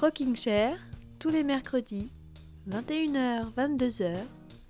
Rocking 0.00 0.36
Chair, 0.36 0.78
tous 1.18 1.28
les 1.28 1.42
mercredis, 1.42 2.08
21h, 2.70 3.52
22h, 3.52 4.14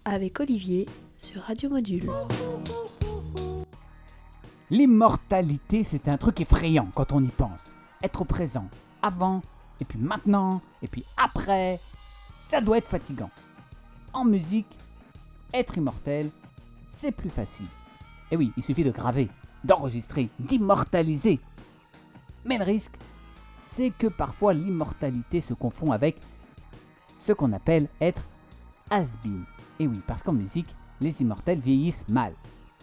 avec 0.06 0.40
Olivier 0.40 0.86
sur 1.18 1.42
Radio 1.42 1.68
Module. 1.68 2.08
L'immortalité, 4.70 5.84
c'est 5.84 6.08
un 6.08 6.16
truc 6.16 6.40
effrayant 6.40 6.88
quand 6.94 7.12
on 7.12 7.22
y 7.22 7.28
pense. 7.28 7.60
Être 8.02 8.24
présent 8.24 8.70
avant, 9.02 9.42
et 9.80 9.84
puis 9.84 9.98
maintenant, 9.98 10.62
et 10.80 10.88
puis 10.88 11.04
après, 11.18 11.78
ça 12.48 12.62
doit 12.62 12.78
être 12.78 12.88
fatigant. 12.88 13.30
En 14.14 14.24
musique, 14.24 14.78
être 15.52 15.76
immortel, 15.76 16.30
c'est 16.88 17.12
plus 17.12 17.30
facile. 17.30 17.68
Et 18.30 18.36
oui, 18.38 18.50
il 18.56 18.62
suffit 18.62 18.84
de 18.84 18.90
graver, 18.90 19.28
d'enregistrer, 19.62 20.30
d'immortaliser. 20.38 21.38
Mais 22.46 22.56
le 22.56 22.64
risque, 22.64 22.94
c'est 23.78 23.90
que 23.90 24.08
parfois 24.08 24.54
l'immortalité 24.54 25.40
se 25.40 25.54
confond 25.54 25.92
avec 25.92 26.16
ce 27.20 27.32
qu'on 27.32 27.52
appelle 27.52 27.88
être 28.00 28.26
has-been. 28.90 29.44
Et 29.78 29.86
oui, 29.86 30.02
parce 30.04 30.20
qu'en 30.24 30.32
musique, 30.32 30.74
les 31.00 31.22
immortels 31.22 31.60
vieillissent 31.60 32.08
mal. 32.08 32.32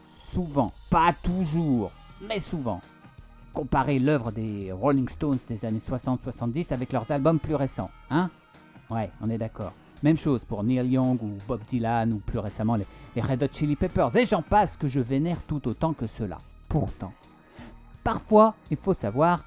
Souvent, 0.06 0.72
pas 0.90 1.14
toujours, 1.22 1.92
mais 2.26 2.40
souvent. 2.40 2.80
Comparez 3.54 4.00
l'œuvre 4.00 4.32
des 4.32 4.72
Rolling 4.72 5.10
Stones 5.10 5.40
des 5.50 5.66
années 5.66 5.80
60-70 5.80 6.72
avec 6.72 6.94
leurs 6.94 7.12
albums 7.12 7.40
plus 7.40 7.56
récents, 7.56 7.92
hein? 8.10 8.30
Ouais, 8.90 9.12
on 9.20 9.30
est 9.30 9.38
d'accord. 9.38 9.74
Même 10.02 10.18
chose 10.18 10.46
pour 10.46 10.64
Neil 10.64 10.88
Young 10.88 11.22
ou 11.22 11.38
Bob 11.46 11.60
Dylan 11.68 12.14
ou 12.14 12.20
plus 12.20 12.40
récemment 12.40 12.78
les, 12.78 12.86
les 13.18 13.22
Red 13.22 13.44
Hot 13.44 13.52
Chili 13.52 13.76
Peppers. 13.76 14.16
Et 14.16 14.24
j'en 14.24 14.42
passe 14.42 14.78
que 14.78 14.88
je 14.88 15.02
vénère 15.02 15.44
tout 15.44 15.68
autant 15.68 15.92
que 15.92 16.08
cela. 16.08 16.38
Pourtant, 16.70 17.12
parfois, 18.02 18.56
il 18.72 18.78
faut 18.78 18.94
savoir 18.94 19.44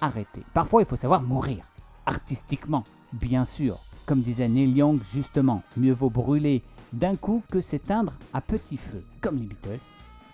arrêter. 0.00 0.42
Parfois, 0.54 0.82
il 0.82 0.86
faut 0.86 0.96
savoir 0.96 1.22
mourir. 1.22 1.64
Artistiquement, 2.06 2.84
bien 3.12 3.44
sûr. 3.44 3.80
Comme 4.06 4.22
disait 4.22 4.48
Neil 4.48 4.70
Young 4.70 5.00
justement, 5.02 5.62
mieux 5.76 5.92
vaut 5.92 6.10
brûler 6.10 6.62
d'un 6.92 7.16
coup 7.16 7.42
que 7.50 7.60
s'éteindre 7.60 8.12
à 8.32 8.40
petit 8.40 8.76
feu, 8.76 9.02
comme 9.20 9.36
les 9.36 9.46
Beatles. 9.46 9.80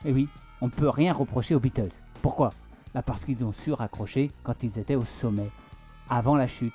Et 0.04 0.12
oui, 0.12 0.28
on 0.60 0.66
ne 0.66 0.70
peut 0.70 0.90
rien 0.90 1.12
reprocher 1.12 1.54
aux 1.54 1.60
Beatles. 1.60 1.92
Pourquoi? 2.20 2.50
Bah 2.94 3.02
Parce 3.02 3.24
qu'ils 3.24 3.44
ont 3.44 3.52
su 3.52 3.72
raccrocher 3.72 4.30
quand 4.42 4.62
ils 4.62 4.78
étaient 4.78 4.94
au 4.94 5.04
sommet, 5.04 5.50
avant 6.10 6.36
la 6.36 6.46
chute. 6.46 6.74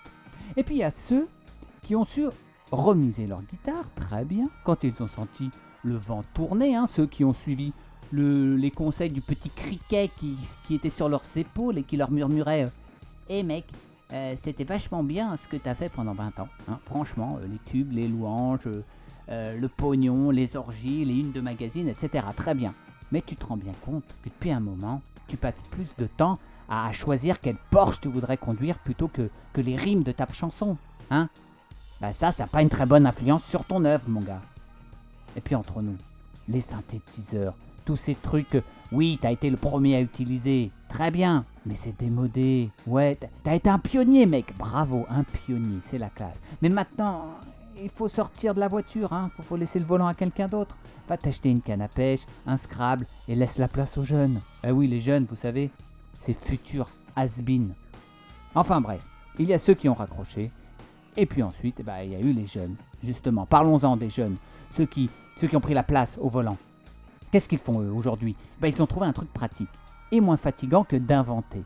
Et 0.56 0.64
puis 0.64 0.76
il 0.76 0.80
y 0.80 0.84
a 0.84 0.92
ceux 0.92 1.28
qui 1.84 1.96
ont 1.96 2.06
su 2.06 2.26
remiser 2.72 3.28
leur 3.28 3.42
guitare 3.44 3.90
très 3.96 4.26
bien 4.26 4.50
quand 4.66 4.84
ils 4.84 5.02
ont 5.02 5.08
senti 5.08 5.52
le 5.84 5.96
vent 5.96 6.24
tourner, 6.34 6.76
hein, 6.76 6.88
ceux 6.88 7.06
qui 7.06 7.24
ont 7.24 7.34
suivi 7.34 7.74
le- 8.12 8.56
les 8.56 8.72
conseils 8.72 9.10
du 9.10 9.22
petit 9.22 9.50
criquet 9.50 10.10
qui, 10.18 10.38
était 10.74 10.90
sur 10.90 11.10
leurs 11.10 11.24
épaules 11.36 11.78
et 11.78 11.84
qui 11.84 11.98
leur 11.98 12.12
murmurait 12.12 12.64
euh, 12.66 12.70
Hé 13.30 13.44
mec, 13.44 13.66
euh, 14.14 14.36
c'était 14.38 14.64
vachement 14.64 15.04
bien 15.04 15.36
ce 15.36 15.48
que 15.48 15.58
t'as 15.58 15.76
fait 15.76 15.90
pendant 15.90 16.14
20 16.14 16.40
ans. 16.40 16.48
hein. 16.70 16.80
Franchement, 16.86 17.40
euh, 17.42 17.48
les 17.48 17.60
tubes, 17.72 17.92
les 17.92 18.08
louanges, 18.08 18.68
le 19.30 19.68
pognon, 19.68 20.32
les 20.32 20.56
orgies, 20.56 21.04
les 21.04 21.20
unes 21.20 21.32
de 21.34 21.42
magazines, 21.42 21.90
etc. 21.90 22.26
Très 22.36 22.56
bien. 22.56 22.74
Mais 23.12 23.22
tu 23.26 23.36
te 23.36 23.46
rends 23.46 23.58
bien 23.58 23.74
compte 23.86 24.04
que 24.24 24.30
depuis 24.30 24.52
un 24.52 24.62
moment, 24.62 25.02
tu 25.28 25.36
passes 25.36 25.62
plus 25.72 25.90
de 25.98 26.06
temps 26.08 26.40
à 26.70 26.92
choisir 26.94 27.42
quel 27.42 27.58
Porsche 27.70 28.00
tu 28.02 28.08
voudrais 28.08 28.38
conduire 28.38 28.78
plutôt 28.80 29.10
que, 29.10 29.30
que 29.52 29.60
les 29.62 29.76
rimes 29.76 30.04
de 30.04 30.14
ta 30.14 30.26
chanson. 30.32 30.78
Hein 31.12 31.28
Bah 32.00 32.14
ça, 32.14 32.32
ça 32.32 32.44
n'a 32.44 32.48
pas 32.48 32.62
une 32.62 32.70
très 32.70 32.86
bonne 32.86 33.06
influence 33.06 33.44
sur 33.44 33.66
ton 33.66 33.84
œuvre, 33.84 34.04
mon 34.08 34.22
gars. 34.22 34.42
Et 35.36 35.42
puis 35.42 35.56
entre 35.56 35.82
nous, 35.82 35.96
les 36.48 36.62
synthétiseurs, 36.62 37.54
tous 37.88 37.96
ces 37.96 38.16
trucs 38.16 38.62
oui, 38.92 39.18
t'as 39.22 39.32
été 39.32 39.50
le 39.50 39.58
premier 39.58 39.96
à 39.96 40.02
utiliser, 40.02 40.72
très 40.88 41.10
bien, 41.12 41.46
mais 41.66 41.76
c'est 41.76 41.98
démodé. 42.00 42.70
Ouais, 42.86 43.18
t'as- 43.44 43.56
été 43.56 43.70
un 43.70 43.80
pionnier, 43.80 44.26
mec, 44.26 44.54
bravo, 44.58 45.06
un 45.10 45.24
pionnier, 45.24 45.80
c'est 45.82 45.98
la 45.98 46.10
classe. 46.10 46.40
Mais 46.62 46.70
maintenant, 46.70 47.26
il 47.82 47.90
faut 47.90 48.08
sortir 48.08 48.54
de 48.56 48.60
la 48.62 48.68
voiture, 48.70 49.12
hein, 49.12 49.30
faut, 49.36 49.44
faut 49.44 49.56
laisser 49.58 49.80
le 49.80 49.86
volant 49.86 50.08
à 50.08 50.14
quelqu'un 50.14 50.48
d'autre. 50.48 50.78
Va 51.08 51.18
t'acheter 51.18 51.50
une 51.50 51.62
canne 51.62 51.82
à 51.82 51.90
pêche, 51.90 52.22
un 52.46 52.56
Scrabble, 52.56 53.06
et 53.28 53.36
laisse 53.36 53.58
la 53.58 53.68
place 53.68 53.98
aux 53.98 54.04
jeunes. 54.04 54.40
Ah 54.64 54.72
oui, 54.74 54.88
les 54.88 55.02
jeunes, 55.02 55.26
vous 55.26 55.36
savez, 55.36 55.70
c'est 56.18 56.34
futur 56.34 56.88
has-been. 57.16 57.74
Enfin 58.56 58.80
bref, 58.80 59.02
il 59.38 59.48
y 59.48 59.54
a 59.54 59.60
ceux 59.60 59.74
qui 59.74 59.90
ont 59.90 59.94
raccroché, 59.94 60.50
et 61.18 61.26
puis 61.26 61.44
ensuite, 61.44 61.76
eh 61.80 61.84
ben, 61.84 62.00
il 62.04 62.12
y 62.12 62.16
a 62.16 62.20
eu 62.20 62.32
les 62.32 62.46
jeunes. 62.46 62.76
Justement, 63.04 63.46
parlons-en 63.46 63.98
des 63.98 64.10
jeunes, 64.10 64.38
ceux 64.72 64.86
qui, 64.86 65.10
ceux 65.36 65.48
qui 65.48 65.56
ont 65.58 65.62
pris 65.62 65.74
la 65.74 65.84
place 65.84 66.18
au 66.22 66.30
volant. 66.30 66.58
Qu'est-ce 67.32 67.50
qu'ils 67.50 67.58
font 67.58 67.82
eux 67.82 67.92
aujourd'hui? 67.92 68.36
Ben, 68.60 68.68
Ils 68.68 68.82
ont 68.82 68.88
trouvé 68.88 69.06
un 69.06 69.14
truc 69.14 69.32
pratique, 69.34 69.70
et 70.12 70.22
moins 70.22 70.38
fatigant 70.38 70.84
que 70.84 70.96
d'inventer, 70.96 71.64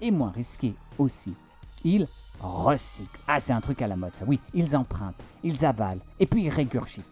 et 0.00 0.10
moins 0.10 0.30
risqué 0.30 0.74
aussi. 0.98 1.34
Ils 1.84 2.06
recyclent. 2.40 3.20
Ah, 3.26 3.40
c'est 3.40 3.52
un 3.52 3.60
truc 3.60 3.82
à 3.82 3.88
la 3.88 3.96
mode 3.96 4.14
ça, 4.14 4.24
oui. 4.26 4.38
Ils 4.54 4.76
empruntent, 4.76 5.16
ils 5.42 5.64
avalent, 5.64 6.00
et 6.18 6.26
puis 6.26 6.44
ils 6.44 6.48
régurgitent. 6.50 7.04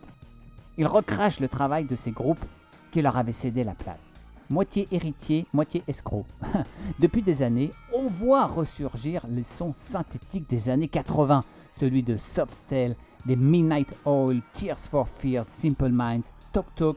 Ils 0.77 0.87
recrachent 0.87 1.41
le 1.41 1.49
travail 1.49 1.85
de 1.85 1.97
ces 1.97 2.13
groupes 2.13 2.45
qui 2.93 3.03
leur 3.03 3.17
avaient 3.17 3.33
cédé 3.33 3.65
la 3.65 3.75
place. 3.75 4.11
Moitié 4.49 4.89
héritier, 4.93 5.47
moitié 5.53 5.83
escroc. 5.89 6.25
Depuis 7.01 7.21
des 7.21 7.43
années, 7.43 7.73
on 7.95 8.09
voit 8.09 8.47
ressurgir 8.47 9.23
les 9.29 9.43
sons 9.43 9.73
synthétiques 9.75 10.49
des 10.49 10.71
années 10.71 10.89
80, 10.89 11.45
celui 11.77 12.03
de 12.03 12.17
Soft 12.17 12.55
Cell, 12.55 12.97
des 13.27 13.37
Midnight 13.37 13.89
Oil, 14.07 14.41
Tears 14.53 14.79
for 14.79 15.07
Fears, 15.07 15.45
Simple 15.45 15.91
Minds, 15.91 16.33
Tok 16.53 16.67
Tok, 16.77 16.97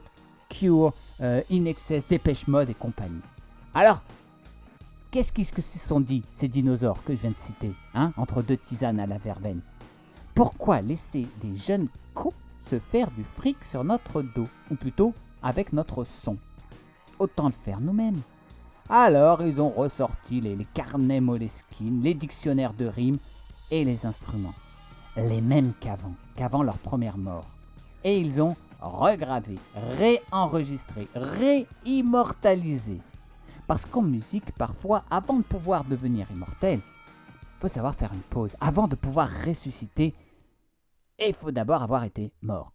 Cure, 0.52 0.92
euh, 1.20 1.42
In 1.50 1.64
Excess, 1.64 2.06
Dépêche 2.06 2.46
Mode 2.46 2.70
et 2.70 2.74
compagnie. 2.74 3.22
Alors, 3.74 4.02
qu'est-ce 5.10 5.32
qu'ils 5.32 5.46
se 5.46 5.78
sont 5.78 6.00
dit, 6.00 6.22
ces 6.32 6.48
dinosaures 6.48 7.02
que 7.04 7.14
je 7.14 7.22
viens 7.22 7.30
de 7.30 7.38
citer, 7.38 7.72
hein, 7.94 8.12
entre 8.16 8.42
deux 8.42 8.58
tisanes 8.58 9.00
à 9.00 9.06
la 9.06 9.18
verveine? 9.18 9.62
Pourquoi 10.34 10.82
laisser 10.82 11.26
des 11.42 11.56
jeunes 11.56 11.88
cons 12.14 12.34
se 12.60 12.78
faire 12.78 13.10
du 13.12 13.24
fric 13.24 13.64
sur 13.64 13.82
notre 13.82 14.22
dos, 14.22 14.48
ou 14.70 14.74
plutôt 14.74 15.14
avec 15.42 15.72
notre 15.72 16.04
son? 16.04 16.36
Autant 17.18 17.46
le 17.46 17.52
faire 17.52 17.80
nous-mêmes. 17.80 18.20
Alors, 18.90 19.42
ils 19.42 19.60
ont 19.60 19.70
ressorti 19.70 20.40
les, 20.40 20.56
carnets 20.74 21.20
Moleskine, 21.20 22.02
les 22.02 22.14
dictionnaires 22.14 22.74
de 22.74 22.86
rimes 22.86 23.18
et 23.70 23.84
les 23.84 24.04
instruments. 24.04 24.54
Les 25.16 25.40
mêmes 25.40 25.72
qu'avant, 25.80 26.14
qu'avant 26.36 26.62
leur 26.62 26.78
première 26.78 27.16
mort. 27.16 27.46
Et 28.04 28.18
ils 28.18 28.42
ont 28.42 28.56
regravé, 28.82 29.58
réenregistré, 29.96 31.08
réimmortalisé. 31.14 33.00
Parce 33.66 33.86
qu'en 33.86 34.02
musique, 34.02 34.52
parfois, 34.52 35.04
avant 35.10 35.36
de 35.36 35.42
pouvoir 35.42 35.84
devenir 35.84 36.30
immortel, 36.30 36.80
faut 37.60 37.68
savoir 37.68 37.94
faire 37.94 38.12
une 38.12 38.20
pause. 38.20 38.56
Avant 38.60 38.88
de 38.88 38.96
pouvoir 38.96 39.28
ressusciter, 39.46 40.14
il 41.18 41.32
faut 41.32 41.52
d'abord 41.52 41.82
avoir 41.82 42.04
été 42.04 42.32
mort. 42.42 42.72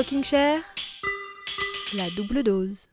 Rocking 0.00 0.22
Chair, 0.24 0.62
la 1.92 2.08
double 2.16 2.42
dose. 2.42 2.88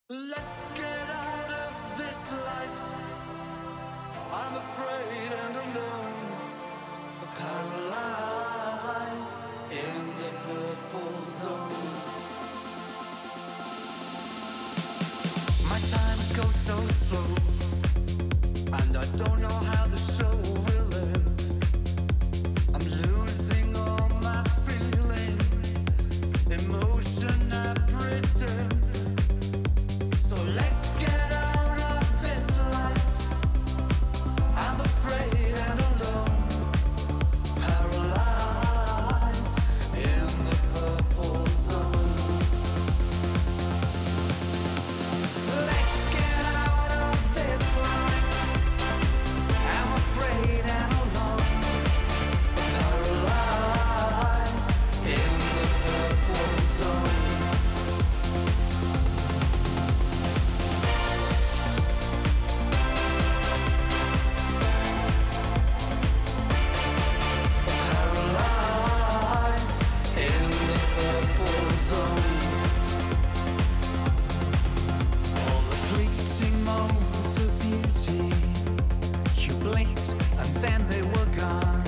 And 80.40 80.56
then 80.58 80.88
they 80.90 81.02
were 81.02 81.28
gone. 81.38 81.84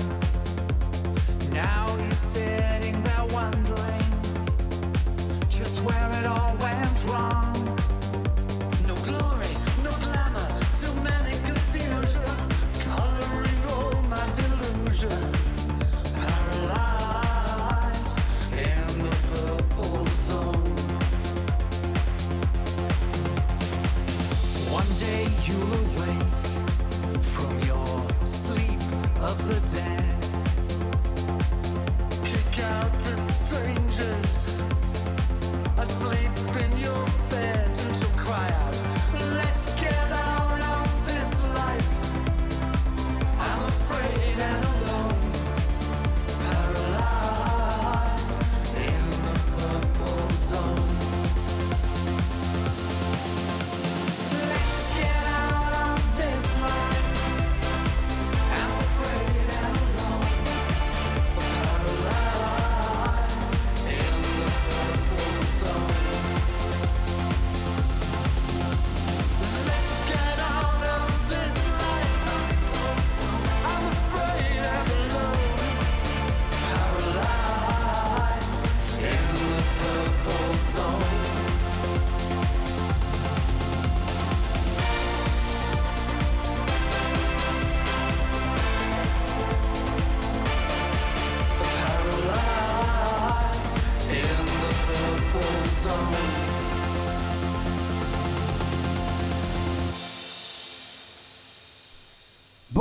Now 1.52 1.86
you're 1.98 2.10
sitting 2.12 2.99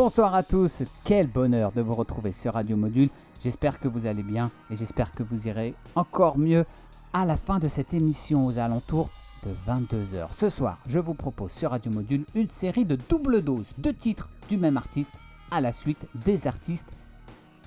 Bonsoir 0.10 0.34
à 0.34 0.42
tous, 0.42 0.82
quel 1.04 1.28
bonheur 1.28 1.72
de 1.72 1.84
vous 1.84 1.94
retrouver 1.94 2.32
sur 2.32 2.56
Radio 2.56 2.76
Module. 2.76 3.12
J'espère 3.44 3.80
que 3.80 3.88
vous 3.88 4.08
allez 4.08 4.24
bien 4.24 4.50
et 4.72 4.76
j'espère 4.76 5.12
que 5.12 5.22
vous 5.22 5.48
irez 5.48 5.76
encore 5.94 6.40
mieux 6.40 6.66
à 7.14 7.26
la 7.26 7.38
fin 7.38 7.60
de 7.60 7.68
cette 7.68 7.94
émission 7.94 8.48
aux 8.48 8.58
alentours 8.58 9.12
de 9.44 9.52
22h. 9.72 10.32
Ce 10.32 10.50
soir, 10.50 10.80
je 10.88 10.98
vous 10.98 11.14
propose 11.14 11.52
sur 11.52 11.70
Radio 11.70 11.92
Module 11.92 12.26
une 12.34 12.50
série 12.50 12.86
de 12.86 12.96
double 12.96 13.44
doses 13.44 13.70
de 13.78 13.92
titres 13.92 14.30
du 14.50 14.58
même 14.58 14.78
artiste 14.78 15.14
à 15.52 15.62
la 15.62 15.72
suite 15.72 16.04
des 16.26 16.48
artistes 16.48 16.90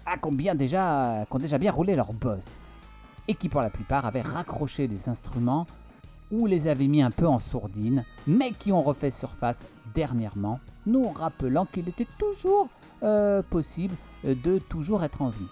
ah, 0.04 0.18
qui, 0.18 0.26
ont 0.26 0.32
bien 0.32 0.56
déjà, 0.56 1.24
qui 1.30 1.36
ont 1.36 1.38
déjà 1.38 1.58
bien 1.58 1.70
roulé 1.70 1.94
leur 1.94 2.12
boss 2.12 2.56
et 3.28 3.34
qui 3.34 3.48
pour 3.48 3.60
la 3.60 3.70
plupart 3.70 4.04
avaient 4.04 4.20
raccroché 4.20 4.88
des 4.88 5.08
instruments 5.08 5.64
ou 6.32 6.46
les 6.46 6.66
avaient 6.66 6.88
mis 6.88 7.02
un 7.02 7.12
peu 7.12 7.28
en 7.28 7.38
sourdine, 7.38 8.04
mais 8.26 8.50
qui 8.50 8.72
ont 8.72 8.82
refait 8.82 9.10
surface 9.10 9.64
dernièrement, 9.94 10.58
nous 10.86 11.08
rappelant 11.10 11.66
qu'il 11.66 11.88
était 11.88 12.08
toujours 12.18 12.68
euh, 13.02 13.42
possible 13.42 13.94
euh, 14.24 14.34
de 14.34 14.58
toujours 14.58 15.04
être 15.04 15.22
en 15.22 15.28
vie. 15.28 15.46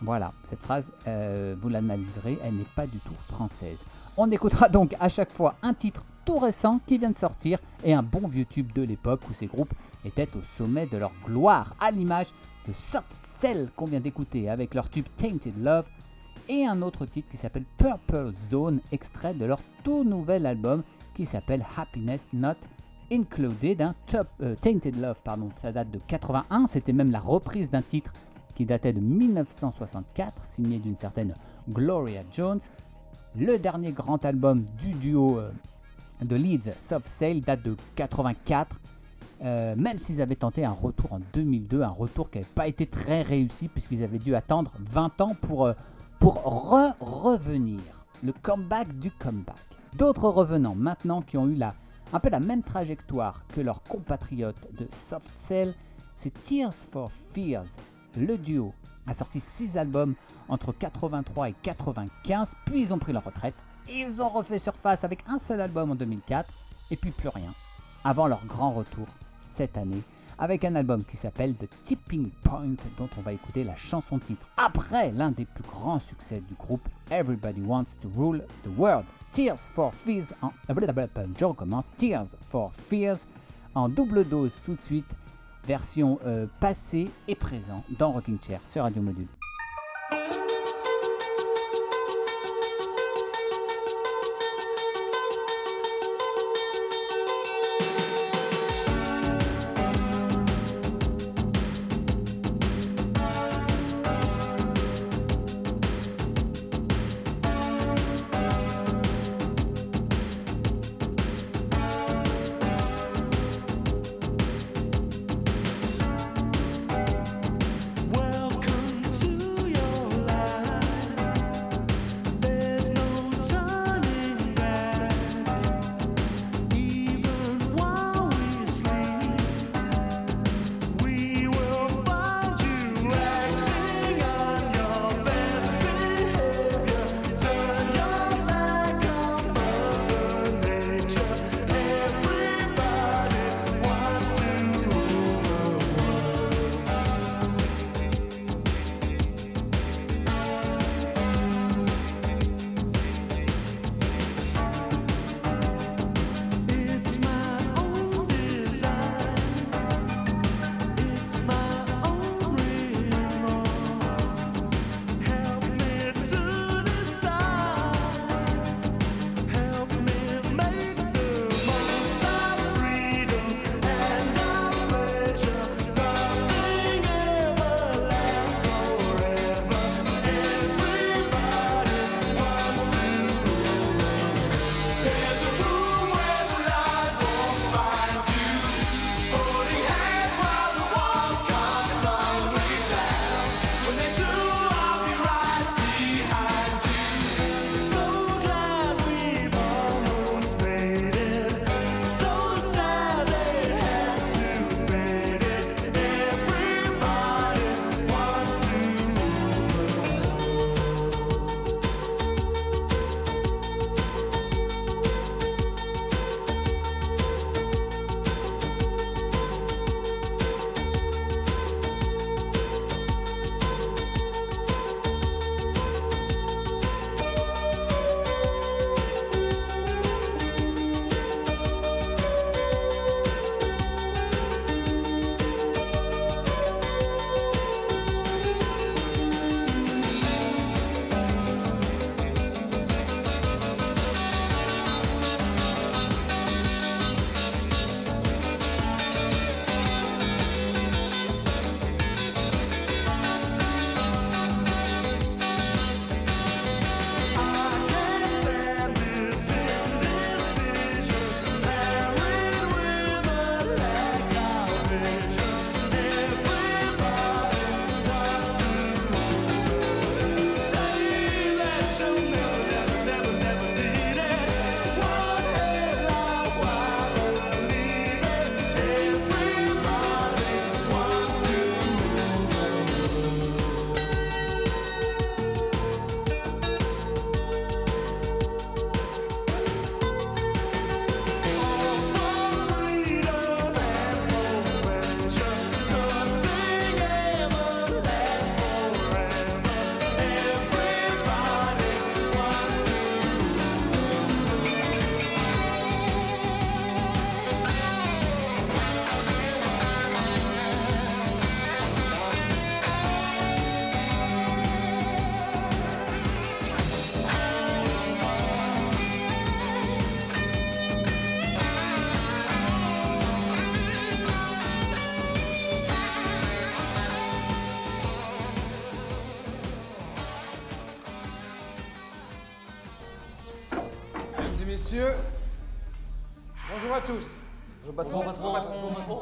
Voilà, 0.00 0.32
cette 0.48 0.60
phrase, 0.60 0.90
euh, 1.06 1.54
vous 1.60 1.68
l'analyserez, 1.68 2.38
elle 2.42 2.56
n'est 2.56 2.66
pas 2.74 2.86
du 2.86 2.98
tout 2.98 3.14
française. 3.28 3.84
On 4.16 4.30
écoutera 4.30 4.68
donc 4.68 4.96
à 4.98 5.08
chaque 5.08 5.32
fois 5.32 5.56
un 5.62 5.74
titre 5.74 6.04
tout 6.24 6.38
récent 6.38 6.80
qui 6.86 6.98
vient 6.98 7.10
de 7.10 7.18
sortir 7.18 7.58
et 7.84 7.94
un 7.94 8.02
bon 8.02 8.28
vieux 8.28 8.44
tube 8.44 8.72
de 8.72 8.82
l'époque 8.82 9.20
où 9.28 9.32
ces 9.32 9.46
groupes 9.46 9.74
étaient 10.04 10.28
au 10.36 10.42
sommet 10.42 10.86
de 10.86 10.96
leur 10.96 11.12
gloire, 11.24 11.74
à 11.80 11.90
l'image 11.90 12.28
de 12.66 12.72
Soft 12.72 13.12
Cell 13.12 13.70
qu'on 13.76 13.86
vient 13.86 14.00
d'écouter 14.00 14.48
avec 14.48 14.74
leur 14.74 14.88
tube 14.88 15.06
Tainted 15.16 15.60
Love 15.62 15.86
et 16.48 16.66
un 16.66 16.82
autre 16.82 17.06
titre 17.06 17.28
qui 17.30 17.36
s'appelle 17.36 17.64
Purple 17.76 18.32
Zone, 18.50 18.80
extrait 18.90 19.34
de 19.34 19.44
leur 19.44 19.60
tout 19.84 20.04
nouvel 20.04 20.46
album 20.46 20.82
qui 21.14 21.26
s'appelle 21.26 21.64
Happiness 21.76 22.28
Not 22.32 22.56
Included, 23.12 23.82
un 23.82 23.94
top, 24.06 24.26
euh, 24.40 24.54
Tainted 24.54 24.98
Love, 24.98 25.18
pardon, 25.22 25.50
ça 25.60 25.70
date 25.70 25.90
de 25.90 26.00
81, 26.06 26.66
c'était 26.66 26.94
même 26.94 27.10
la 27.10 27.20
reprise 27.20 27.70
d'un 27.70 27.82
titre 27.82 28.12
qui 28.54 28.64
datait 28.64 28.94
de 28.94 29.00
1964, 29.00 30.44
signé 30.44 30.78
d'une 30.78 30.96
certaine 30.96 31.34
Gloria 31.68 32.22
Jones. 32.32 32.60
Le 33.36 33.58
dernier 33.58 33.92
grand 33.92 34.24
album 34.24 34.64
du 34.78 34.92
duo 34.92 35.38
euh, 35.38 35.50
de 36.22 36.36
Leeds, 36.36 36.72
Soft 36.78 37.06
Sail, 37.06 37.42
date 37.42 37.62
de 37.62 37.76
84. 37.96 38.80
euh, 39.44 39.74
même 39.76 39.98
s'ils 39.98 40.22
avaient 40.22 40.36
tenté 40.36 40.64
un 40.64 40.72
retour 40.72 41.12
en 41.12 41.20
2002, 41.34 41.82
un 41.82 41.88
retour 41.88 42.30
qui 42.30 42.38
n'avait 42.38 42.50
pas 42.54 42.66
été 42.66 42.86
très 42.86 43.20
réussi 43.20 43.68
puisqu'ils 43.68 44.02
avaient 44.02 44.18
dû 44.18 44.34
attendre 44.34 44.72
20 44.78 45.20
ans 45.20 45.36
pour, 45.38 45.70
pour 46.22 46.36
re-revenir. 46.44 47.80
Le 48.22 48.32
comeback 48.32 48.96
du 49.00 49.10
comeback. 49.10 49.56
D'autres 49.98 50.28
revenants 50.28 50.76
maintenant 50.76 51.20
qui 51.20 51.36
ont 51.36 51.48
eu 51.48 51.56
la, 51.56 51.74
un 52.12 52.20
peu 52.20 52.30
la 52.30 52.38
même 52.38 52.62
trajectoire 52.62 53.44
que 53.48 53.60
leurs 53.60 53.82
compatriotes 53.82 54.72
de 54.78 54.86
Soft 54.92 55.32
Cell, 55.34 55.74
c'est 56.14 56.32
Tears 56.44 56.72
for 56.92 57.10
Fears. 57.32 57.76
Le 58.16 58.38
duo 58.38 58.72
a 59.08 59.14
sorti 59.14 59.40
6 59.40 59.76
albums 59.76 60.14
entre 60.48 60.70
83 60.70 61.48
et 61.48 61.54
95, 61.60 62.54
puis 62.66 62.82
ils 62.82 62.94
ont 62.94 63.00
pris 63.00 63.12
leur 63.12 63.24
retraite. 63.24 63.56
Ils 63.88 64.22
ont 64.22 64.28
refait 64.28 64.60
surface 64.60 65.02
avec 65.02 65.24
un 65.26 65.38
seul 65.38 65.60
album 65.60 65.90
en 65.90 65.96
2004, 65.96 66.48
et 66.92 66.96
puis 66.96 67.10
plus 67.10 67.30
rien, 67.30 67.52
avant 68.04 68.28
leur 68.28 68.46
grand 68.46 68.70
retour 68.70 69.08
cette 69.40 69.76
année, 69.76 70.04
avec 70.38 70.64
un 70.64 70.74
album 70.74 71.04
qui 71.04 71.16
s'appelle 71.16 71.54
The 71.54 71.68
Tipping 71.84 72.30
Point, 72.42 72.76
dont 72.96 73.08
on 73.16 73.20
va 73.20 73.32
écouter 73.32 73.64
la 73.64 73.76
chanson 73.76 74.18
titre, 74.18 74.46
après 74.56 75.10
l'un 75.12 75.30
des 75.30 75.44
plus 75.44 75.64
grands 75.64 75.98
succès 75.98 76.42
du 76.46 76.54
groupe, 76.54 76.88
Everybody 77.10 77.60
Wants 77.60 77.96
to 78.00 78.10
Rule 78.16 78.44
the 78.64 78.70
World. 78.76 79.04
Tears 79.30 79.60
for 79.60 79.94
Fears 79.94 80.34
en... 80.42 80.52
Tears 81.96 82.36
for 82.48 82.72
Fears 82.72 83.26
en 83.74 83.88
double 83.88 84.24
dose 84.24 84.60
tout 84.64 84.74
de 84.74 84.80
suite, 84.80 85.06
version 85.66 86.18
euh, 86.26 86.46
passée 86.60 87.10
et 87.28 87.34
présent 87.34 87.82
dans 87.98 88.12
Rocking 88.12 88.38
Chair 88.40 88.60
sur 88.64 88.82
Radio 88.82 89.02
Module. 89.02 89.28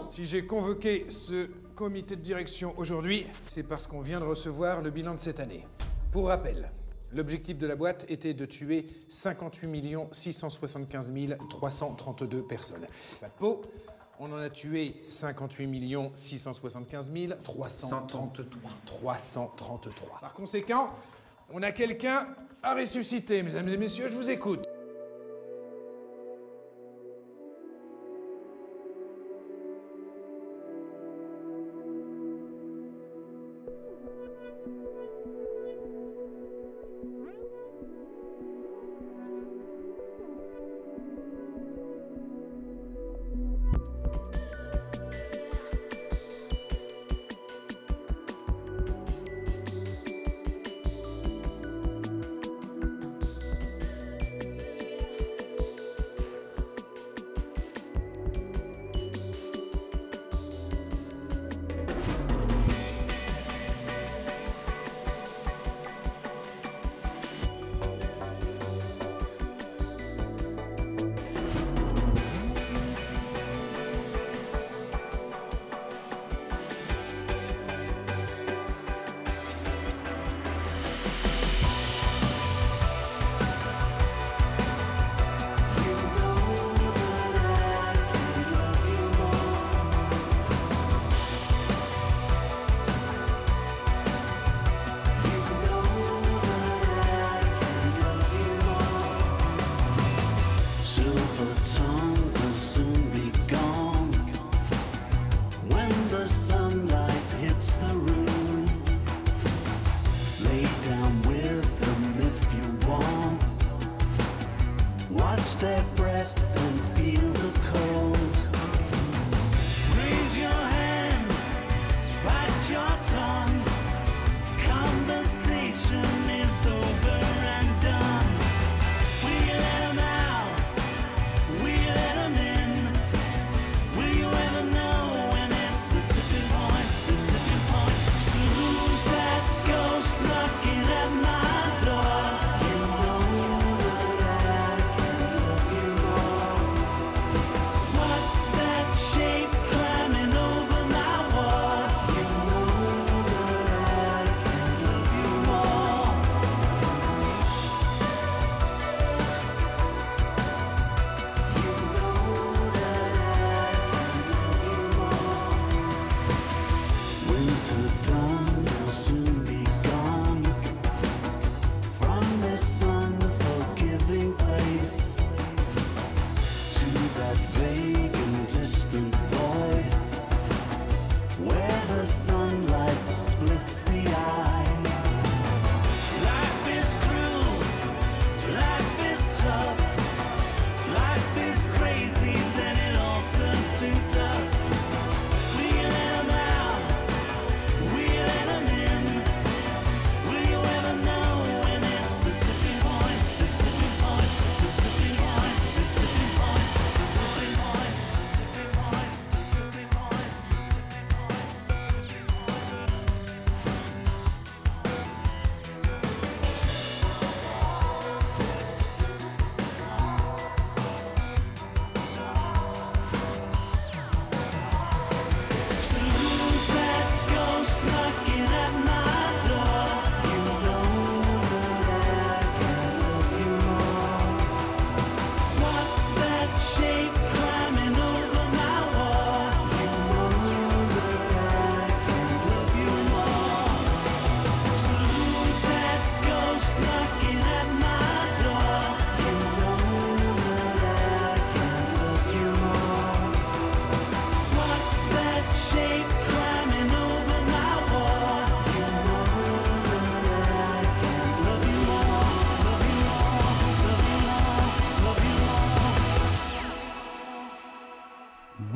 Si 0.09 0.27
j'ai 0.27 0.47
convoqué 0.47 1.07
ce 1.11 1.47
comité 1.75 2.17
de 2.17 2.21
direction 2.21 2.75
aujourd'hui, 2.77 3.27
c'est 3.47 3.63
parce 3.63 3.87
qu'on 3.87 4.01
vient 4.01 4.21
de 4.21 4.25
recevoir 4.25 4.83
le 4.83 4.91
bilan 4.91 5.15
de 5.15 5.21
cette 5.21 5.41
année. 5.41 5.67
Pour 6.13 6.29
rappel, 6.29 6.71
l'objectif 7.13 7.59
de 7.59 7.67
la 7.67 7.77
boîte 7.77 8.05
était 8.09 8.35
de 8.35 8.45
tuer 8.47 8.87
58 9.09 10.09
675 10.13 11.13
332 11.49 12.43
personnes. 12.43 12.87
Pas 13.21 13.29
de 13.29 13.33
peau, 13.39 13.63
on 14.19 14.33
en 14.33 14.39
a 14.39 14.51
tué 14.51 14.97
58 15.03 16.11
675 16.15 17.13
333. 17.43 18.71
333. 18.87 20.19
Par 20.21 20.35
conséquent, 20.35 20.91
on 21.53 21.63
a 21.63 21.73
quelqu'un 21.73 22.27
à 22.63 22.75
ressusciter, 22.75 23.43
mesdames 23.43 23.69
et 23.69 23.77
messieurs, 23.77 24.09
je 24.11 24.17
vous 24.17 24.31
écoute. 24.31 24.70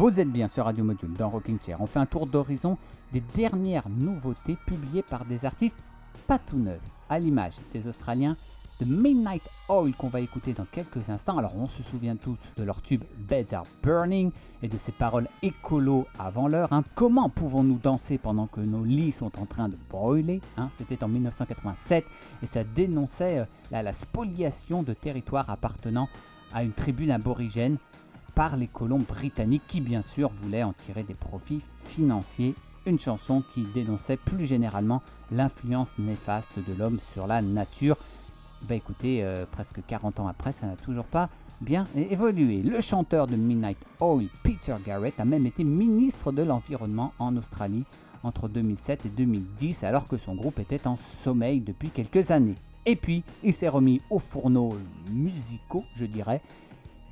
Vous 0.06 0.20
êtes 0.20 0.30
bien 0.30 0.48
sur 0.48 0.66
Radio 0.66 0.84
Module 0.84 1.14
dans 1.14 1.30
Rocking 1.30 1.58
Chair. 1.64 1.80
On 1.80 1.86
fait 1.86 1.98
un 1.98 2.04
tour 2.04 2.26
d'horizon 2.26 2.76
des 3.14 3.22
dernières 3.22 3.88
nouveautés 3.88 4.58
publiées 4.66 5.02
par 5.02 5.24
des 5.24 5.46
artistes 5.46 5.78
pas 6.26 6.38
tout 6.38 6.58
neufs, 6.58 6.82
à 7.08 7.18
l'image 7.18 7.54
des 7.72 7.88
Australiens 7.88 8.36
de 8.80 8.84
Midnight 8.84 9.40
Oil 9.70 9.94
qu'on 9.94 10.08
va 10.08 10.20
écouter 10.20 10.52
dans 10.52 10.66
quelques 10.66 11.08
instants. 11.08 11.38
Alors 11.38 11.56
on 11.56 11.68
se 11.68 11.82
souvient 11.82 12.16
tous 12.16 12.36
de 12.54 12.64
leur 12.64 12.82
tube 12.82 13.02
Beds 13.16 13.54
Are 13.54 13.64
Burning 13.82 14.30
et 14.62 14.68
de 14.68 14.76
ses 14.76 14.92
paroles 14.92 15.26
écolo 15.40 16.06
avant 16.18 16.48
l'heure. 16.48 16.74
hein. 16.74 16.84
Comment 16.94 17.30
pouvons-nous 17.30 17.78
danser 17.78 18.18
pendant 18.18 18.46
que 18.46 18.60
nos 18.60 18.84
lits 18.84 19.10
sont 19.12 19.40
en 19.40 19.46
train 19.46 19.70
de 19.70 19.78
brûler 19.88 20.42
hein? 20.58 20.68
C'était 20.76 21.02
en 21.02 21.08
1987 21.08 22.04
et 22.42 22.46
ça 22.46 22.62
dénonçait 22.62 23.38
euh, 23.38 23.44
la, 23.70 23.82
la 23.82 23.94
spoliation 23.94 24.82
de 24.82 24.92
territoires 24.92 25.48
appartenant 25.48 26.10
à 26.52 26.62
une 26.62 26.72
tribu 26.72 27.10
aborigène 27.10 27.78
par 28.35 28.57
les 28.57 28.66
colons 28.66 29.01
britanniques 29.01 29.66
qui 29.66 29.81
bien 29.81 30.03
sûr 30.03 30.31
voulaient 30.42 30.62
en 30.62 30.73
tirer 30.73 31.03
des 31.03 31.14
profits 31.14 31.62
financiers. 31.81 32.55
Une 32.87 32.99
chanson 32.99 33.42
qui 33.55 33.62
dénonçait 33.75 34.16
plus 34.16 34.44
généralement 34.44 35.03
l'influence 35.31 35.90
néfaste 35.99 36.59
de 36.59 36.75
l'homme 36.75 36.99
sur 37.12 37.27
la 37.27 37.40
nature. 37.40 37.97
Bah 38.68 38.75
écoutez, 38.75 39.23
euh, 39.23 39.47
presque 39.51 39.81
40 39.87 40.20
ans 40.20 40.29
après, 40.29 40.53
ça 40.53 40.66
n'a 40.66 40.77
toujours 40.77 41.05
pas 41.05 41.29
bien 41.61 41.87
évolué. 41.97 42.62
Le 42.62 42.81
chanteur 42.81 43.27
de 43.27 43.37
Midnight 43.37 43.79
Oil, 44.01 44.29
Peter 44.42 44.75
Garrett, 44.85 45.18
a 45.18 45.25
même 45.25 45.47
été 45.47 45.64
ministre 45.64 46.33
de 46.33 46.42
l'Environnement 46.42 47.12
en 47.18 47.37
Australie 47.37 47.85
entre 48.23 48.49
2007 48.49 49.07
et 49.07 49.09
2010, 49.11 49.85
alors 49.85 50.09
que 50.09 50.16
son 50.16 50.35
groupe 50.35 50.59
était 50.59 50.87
en 50.87 50.97
sommeil 50.97 51.61
depuis 51.61 51.90
quelques 51.90 52.31
années. 52.31 52.55
Et 52.87 52.97
puis, 52.97 53.23
il 53.42 53.53
s'est 53.53 53.68
remis 53.68 54.01
aux 54.11 54.18
fourneaux 54.18 54.77
musicaux, 55.11 55.85
je 55.97 56.05
dirais, 56.05 56.42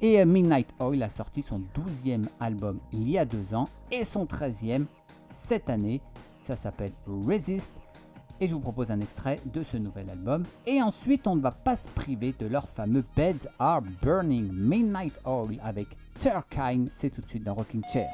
et 0.03 0.21
euh, 0.21 0.27
Midnight 0.27 0.69
Oil 0.81 1.03
a 1.03 1.09
sorti 1.09 1.41
son 1.41 1.61
12e 1.75 2.25
album 2.41 2.81
il 2.93 3.09
y 3.09 3.17
a 3.17 3.25
deux 3.25 3.55
ans 3.55 3.69
et 3.91 4.05
son 4.05 4.27
13e 4.27 4.85
cette 5.31 5.71
année. 5.71 6.03
Ça 6.41 6.57
s'appelle 6.57 6.93
Resist. 7.07 7.71
Et 8.41 8.49
je 8.49 8.55
vous 8.55 8.61
propose 8.61 8.91
un 8.91 9.01
extrait 9.01 9.39
de 9.47 9.63
ce 9.63 9.77
nouvel 9.77 10.11
album. 10.11 10.45
Et 10.67 10.83
ensuite, 10.83 11.29
on 11.29 11.37
ne 11.37 11.41
va 11.41 11.53
pas 11.53 11.77
se 11.77 11.89
priver 11.89 12.35
de 12.37 12.47
leur 12.47 12.69
fameux 12.69 13.05
Beds 13.17 13.47
Are 13.61 13.83
Burning 14.03 14.51
Midnight 14.53 15.15
Oil 15.25 15.61
avec 15.63 15.87
Turkine. 16.19 16.89
C'est 16.91 17.11
tout 17.11 17.21
de 17.21 17.29
suite 17.29 17.45
dans 17.45 17.55
Rocking 17.55 17.83
Chair. 17.89 18.11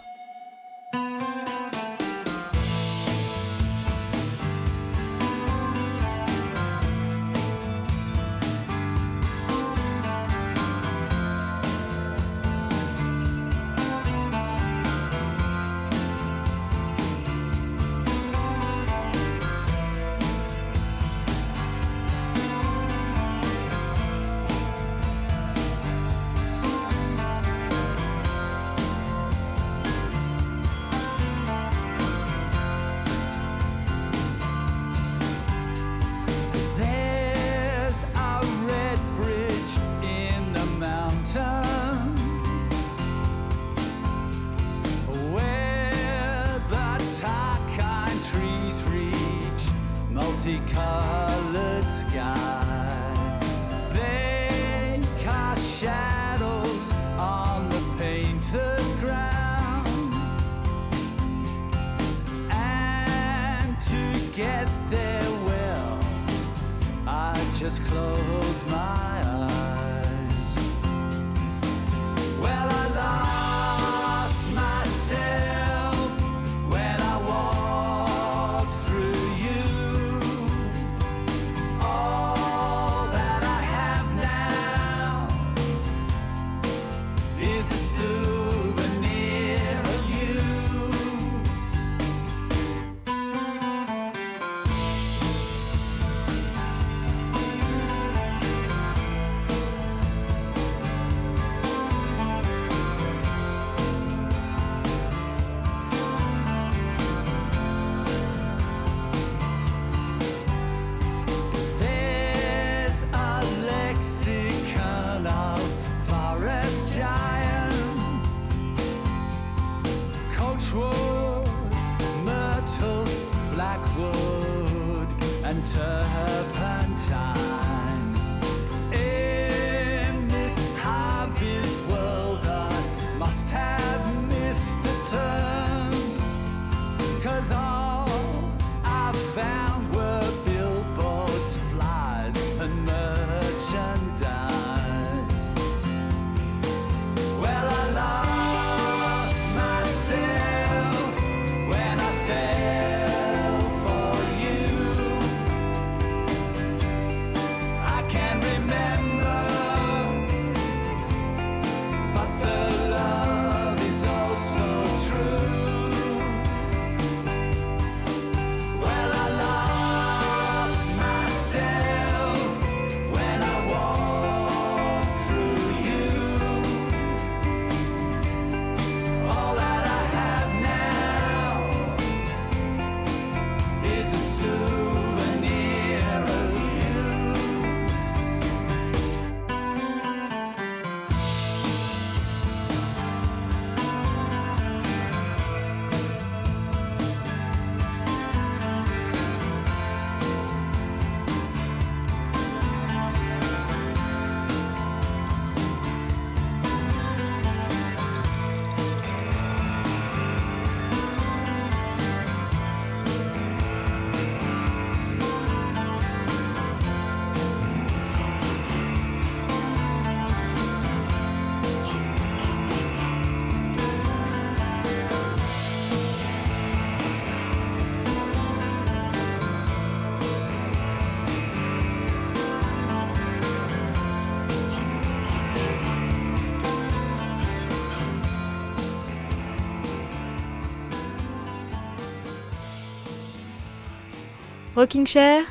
Rocking 244.78 245.06
Chair, 245.06 245.44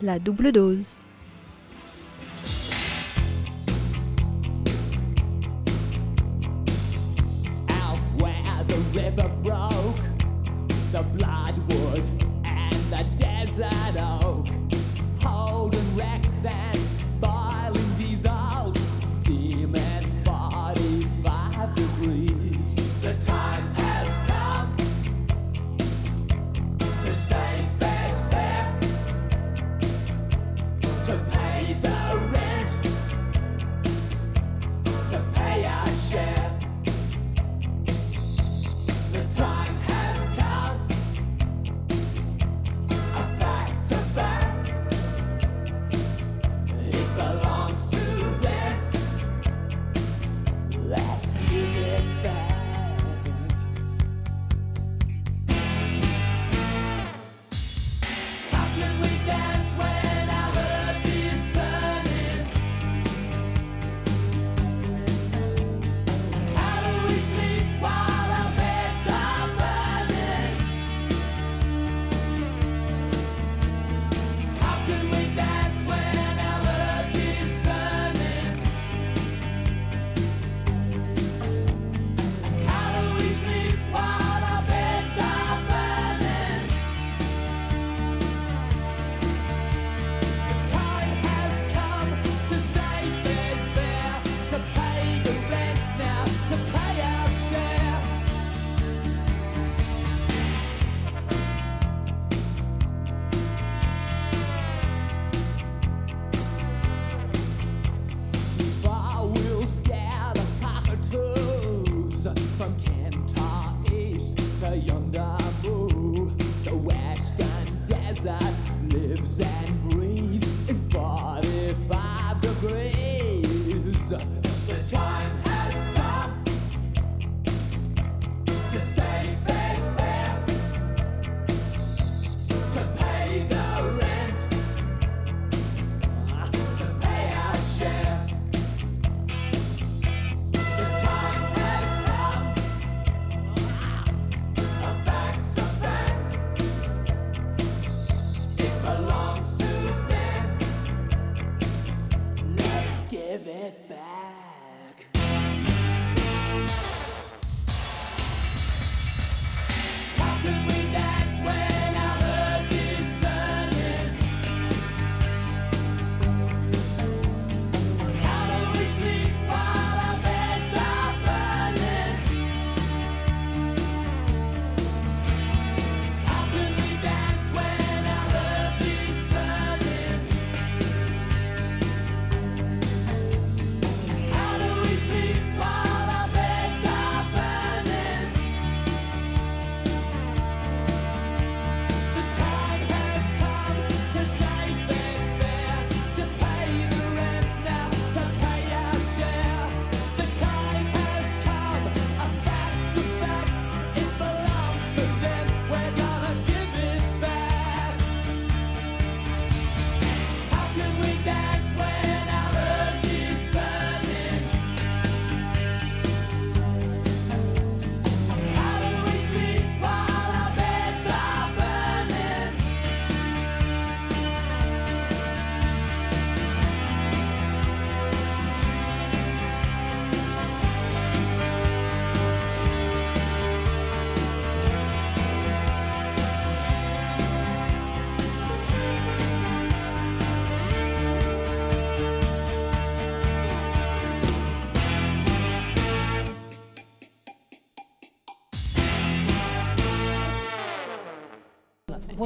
la 0.00 0.18
double 0.18 0.52
dose. 0.52 0.96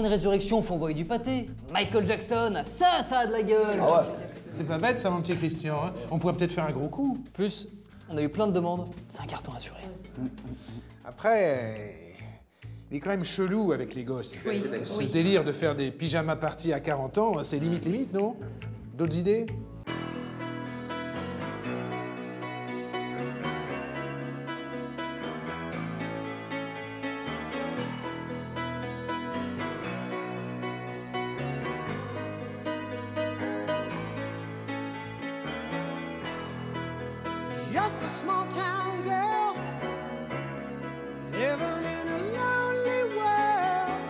Résurrection 0.08 0.62
font 0.62 0.74
envoyer 0.74 0.96
du 0.96 1.04
pâté. 1.04 1.48
Michael 1.72 2.06
Jackson, 2.06 2.62
ça, 2.64 3.02
ça 3.02 3.20
a 3.20 3.26
de 3.26 3.32
la 3.32 3.42
gueule. 3.42 3.80
Ah 3.80 4.02
c'est 4.50 4.66
pas 4.66 4.78
bête 4.78 4.98
ça, 4.98 5.10
mon 5.10 5.20
petit 5.20 5.36
Christian. 5.36 5.76
Hein. 5.84 5.92
On 6.10 6.18
pourrait 6.18 6.34
peut-être 6.34 6.52
faire 6.52 6.66
un 6.66 6.72
gros 6.72 6.88
coup. 6.88 7.18
Plus, 7.32 7.68
on 8.10 8.16
a 8.16 8.22
eu 8.22 8.28
plein 8.28 8.46
de 8.46 8.52
demandes. 8.52 8.86
C'est 9.08 9.20
un 9.20 9.26
carton 9.26 9.52
assuré. 9.52 9.80
Après, 11.04 11.94
il 12.90 12.96
est 12.96 13.00
quand 13.00 13.10
même 13.10 13.24
chelou 13.24 13.72
avec 13.72 13.94
les 13.94 14.04
gosses. 14.04 14.36
Ce 14.84 15.02
délire 15.04 15.44
de 15.44 15.52
faire 15.52 15.76
des 15.76 15.90
pyjamas 15.90 16.36
parties 16.36 16.72
à 16.72 16.80
40 16.80 17.18
ans, 17.18 17.38
hein, 17.38 17.42
c'est 17.42 17.58
limite 17.58 17.84
limite, 17.84 18.12
non? 18.12 18.36
D'autres 18.94 19.16
idées? 19.16 19.46
just 37.78 38.02
a 38.02 38.08
small 38.20 38.44
town 38.46 39.02
girl 39.04 39.54
living 41.30 41.84
in 41.96 42.08
a 42.16 42.20
lonely 42.38 43.02
world. 43.16 44.02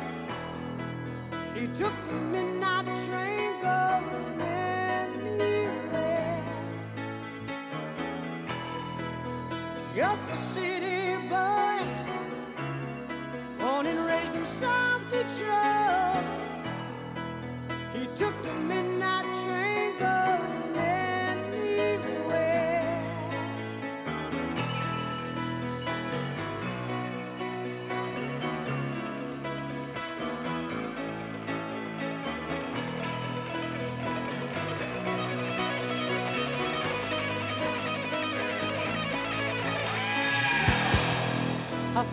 She 1.52 1.66
took 1.81 1.92
the 2.07 2.14
midnight. 2.14 2.58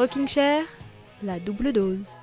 Rocking 0.00 0.26
Chair, 0.26 0.64
la 1.22 1.38
double 1.38 1.74
dose. 1.74 2.16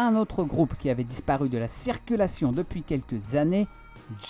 Un 0.00 0.14
autre 0.14 0.44
groupe 0.44 0.76
qui 0.78 0.90
avait 0.90 1.02
disparu 1.02 1.48
de 1.48 1.58
la 1.58 1.66
circulation 1.66 2.52
depuis 2.52 2.84
quelques 2.84 3.34
années, 3.34 3.66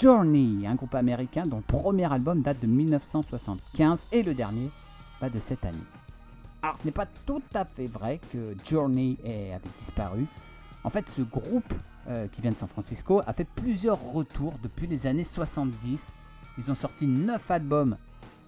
Journey, 0.01 0.67
un 0.67 0.75
groupe 0.75 0.95
américain 0.95 1.45
dont 1.47 1.59
le 1.59 1.63
premier 1.63 2.11
album 2.11 2.41
date 2.41 2.59
de 2.61 2.67
1975 2.67 4.03
et 4.11 4.23
le 4.23 4.33
dernier 4.33 4.71
bah, 5.21 5.29
de 5.29 5.39
cette 5.39 5.63
année. 5.67 5.77
Alors 6.63 6.79
ce 6.79 6.85
n'est 6.85 6.91
pas 6.91 7.05
tout 7.27 7.43
à 7.53 7.67
fait 7.67 7.87
vrai 7.87 8.19
que 8.33 8.57
Journey 8.65 9.19
ait- 9.23 9.53
avait 9.53 9.69
disparu. 9.77 10.25
En 10.85 10.89
fait, 10.91 11.07
ce 11.11 11.21
groupe 11.21 11.75
euh, 12.09 12.29
qui 12.29 12.41
vient 12.41 12.53
de 12.53 12.57
San 12.57 12.69
Francisco 12.69 13.21
a 13.27 13.33
fait 13.35 13.47
plusieurs 13.55 14.01
retours 14.01 14.55
depuis 14.63 14.87
les 14.87 15.07
années 15.07 15.23
70. 15.23 16.15
Ils 16.57 16.71
ont 16.71 16.75
sorti 16.75 17.07
9 17.07 17.51
albums 17.51 17.99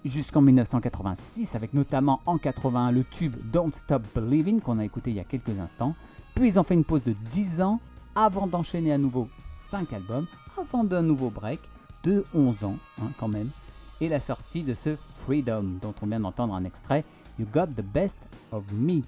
jusqu'en 0.05 0.41
1986, 0.41 1.55
avec 1.55 1.73
notamment 1.73 2.21
en 2.25 2.37
81 2.37 2.91
le 2.91 3.03
tube 3.03 3.35
Don't 3.51 3.71
Stop 3.73 4.03
Believing 4.15 4.59
qu'on 4.61 4.79
a 4.79 4.85
écouté 4.85 5.11
il 5.11 5.17
y 5.17 5.19
a 5.19 5.23
quelques 5.23 5.57
instants. 5.59 5.95
Puis 6.35 6.47
ils 6.47 6.59
ont 6.59 6.63
fait 6.63 6.73
une 6.73 6.83
pause 6.83 7.03
de 7.03 7.13
10 7.31 7.61
ans 7.61 7.79
avant 8.15 8.47
d'enchaîner 8.47 8.91
à 8.93 8.97
nouveau 8.97 9.27
5 9.43 9.93
albums, 9.93 10.25
avant 10.59 10.83
d'un 10.83 11.01
nouveau 11.01 11.29
break 11.29 11.59
de 12.03 12.25
11 12.33 12.63
ans 12.63 12.77
hein, 13.01 13.09
quand 13.19 13.27
même, 13.27 13.49
et 13.99 14.09
la 14.09 14.19
sortie 14.19 14.63
de 14.63 14.73
ce 14.73 14.97
Freedom 15.17 15.63
dont 15.81 15.93
on 16.01 16.07
vient 16.07 16.19
d'entendre 16.19 16.53
un 16.55 16.63
extrait, 16.63 17.05
You 17.39 17.45
Got 17.53 17.67
the 17.77 17.83
Best 17.83 18.17
of 18.51 18.63
Me. 18.73 19.01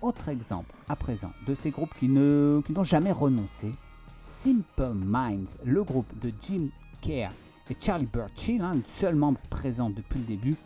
Autre 0.00 0.28
exemple 0.28 0.74
à 0.88 0.96
présent 0.96 1.30
de 1.46 1.54
ces 1.54 1.70
groupes 1.70 1.94
qui 1.98 2.08
ne- 2.08 2.60
qui 2.66 2.72
n'ont 2.72 2.82
jamais 2.82 3.12
renoncé, 3.12 3.72
Simple 4.18 4.92
Minds, 4.94 5.50
le 5.64 5.84
groupe 5.84 6.06
de 6.20 6.32
Jim 6.40 6.68
Kerr 7.00 7.30
et 7.70 7.76
Charlie 7.78 8.06
Burchill, 8.06 8.60
hein, 8.62 8.74
le 8.74 8.82
seul 8.86 9.14
membre 9.14 9.40
présent 9.50 9.90
depuis 9.90 10.18
le 10.18 10.24
début, 10.24 10.56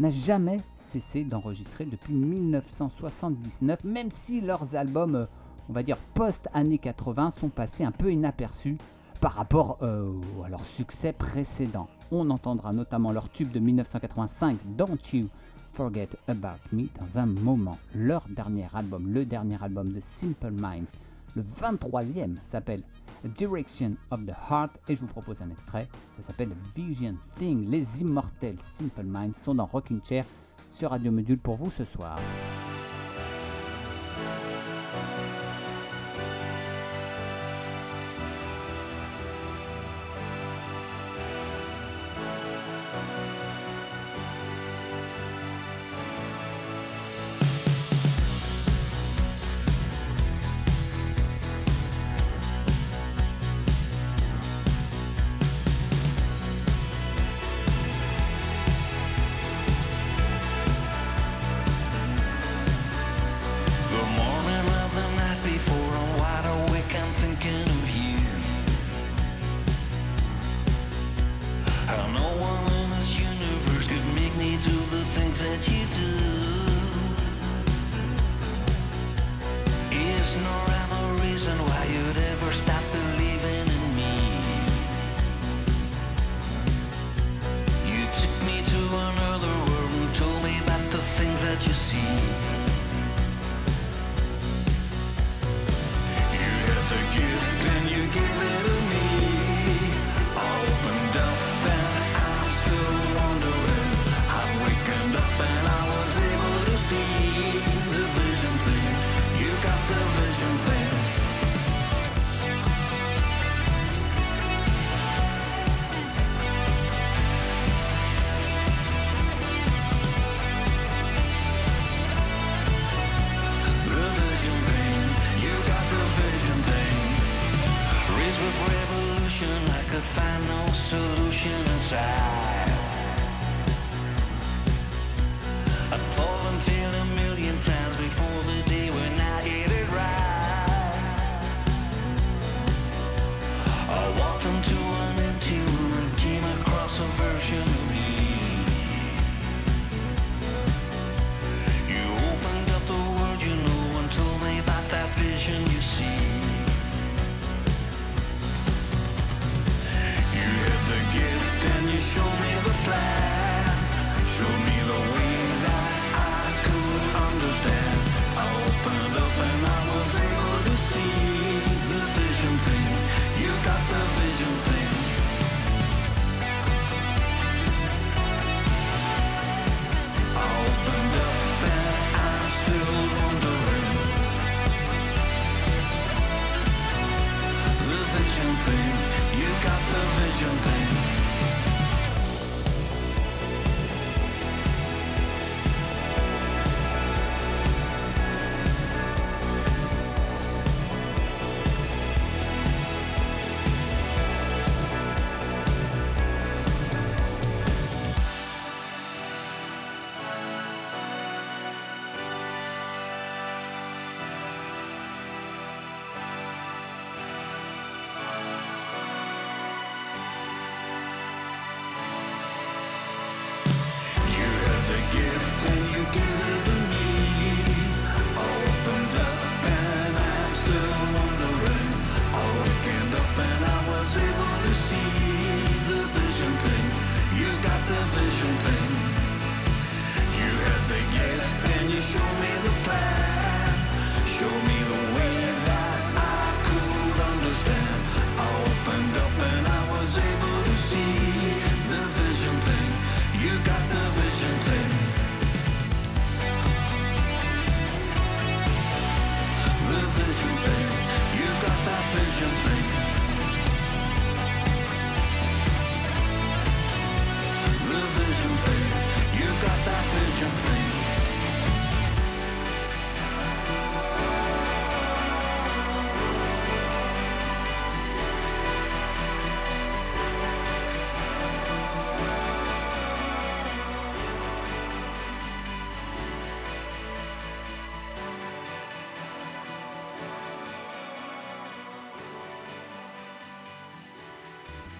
n'a 0.00 0.10
jamais 0.10 0.60
cessé 0.74 1.24
d'enregistrer 1.24 1.84
depuis 1.84 2.12
1979, 2.12 3.84
même 3.84 4.10
si 4.10 4.40
leurs 4.40 4.74
albums, 4.74 5.14
euh, 5.14 5.26
on 5.68 5.72
va 5.72 5.82
dire 5.82 5.96
post-années 6.14 6.78
80, 6.78 7.30
sont 7.30 7.48
passés 7.48 7.84
un 7.84 7.92
peu 7.92 8.12
inaperçus 8.12 8.76
par 9.20 9.32
rapport 9.32 9.78
euh, 9.82 10.12
à 10.44 10.48
leur 10.48 10.64
succès 10.64 11.12
précédent. 11.12 11.88
On 12.10 12.28
entendra 12.30 12.72
notamment 12.72 13.12
leur 13.12 13.30
tube 13.30 13.50
de 13.50 13.58
1985, 13.58 14.58
Don't 14.76 14.98
You 15.12 15.28
Forget 15.72 16.10
About 16.28 16.60
Me, 16.72 16.86
dans 17.00 17.18
un 17.18 17.26
moment. 17.26 17.78
Leur 17.94 18.26
dernier 18.28 18.66
album, 18.74 19.12
le 19.12 19.24
dernier 19.24 19.56
album 19.62 19.92
de 19.92 20.00
Simple 20.00 20.50
Minds, 20.50 20.92
le 21.34 21.42
23e, 21.42 22.36
s'appelle 22.42 22.82
Direction 23.26 23.96
of 24.10 24.24
the 24.24 24.34
Heart 24.50 24.72
et 24.88 24.96
je 24.96 25.00
vous 25.00 25.06
propose 25.06 25.40
un 25.42 25.50
extrait. 25.50 25.88
Ça 26.16 26.28
s'appelle 26.28 26.50
Vision 26.74 27.14
Thing. 27.38 27.68
Les 27.70 28.00
immortels 28.00 28.60
Simple 28.60 29.04
Minds 29.04 29.34
sont 29.34 29.54
dans 29.54 29.66
Rocking 29.66 30.00
Chair 30.04 30.24
sur 30.70 30.90
Radio 30.90 31.10
Module 31.12 31.38
pour 31.38 31.56
vous 31.56 31.70
ce 31.70 31.84
soir. 31.84 32.18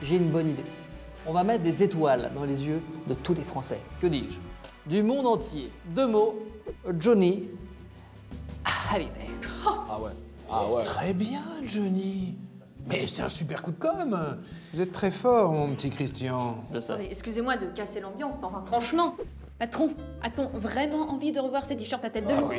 J'ai 0.07 0.17
une 0.17 0.31
bonne 0.31 0.51
idée. 0.51 0.65
On 1.27 1.33
va 1.33 1.43
mettre 1.43 1.65
des 1.65 1.83
étoiles 1.83 2.31
dans 2.33 2.45
les 2.45 2.65
yeux 2.65 2.81
de 3.09 3.15
tous 3.15 3.35
les 3.35 3.43
Français. 3.43 3.81
Que 4.01 4.07
dis-je? 4.07 4.39
Du 4.89 5.03
monde 5.03 5.27
entier. 5.27 5.73
Deux 5.87 6.07
mots. 6.07 6.39
Johnny 6.97 7.49
Hallyday. 8.93 9.11
Ah 9.67 9.99
ouais. 10.01 10.13
Ah 10.49 10.65
ouais. 10.71 10.85
Très 10.85 11.13
bien, 11.13 11.43
Johnny. 11.65 12.39
Mais 12.87 13.09
c'est 13.09 13.23
un 13.23 13.29
super 13.29 13.63
coup 13.63 13.73
de 13.73 13.81
com. 13.81 14.17
Vous 14.73 14.81
êtes 14.81 14.93
très 14.93 15.11
fort, 15.11 15.53
mon 15.53 15.71
petit 15.71 15.91
Christian. 15.91 16.59
Je 16.73 16.79
sais. 16.79 16.93
Attendez, 16.93 17.09
Excusez-moi 17.11 17.57
de 17.57 17.67
casser 17.67 17.99
l'ambiance, 17.99 18.37
mais 18.41 18.47
enfin, 18.47 18.63
franchement, 18.65 19.17
patron, 19.59 19.91
a-t-on 20.23 20.47
vraiment 20.57 21.11
envie 21.11 21.33
de 21.33 21.41
revoir 21.41 21.65
ces 21.65 21.77
t-shirts 21.77 22.05
à 22.05 22.11
tête 22.11 22.29
de 22.29 22.35
loup? 22.35 22.51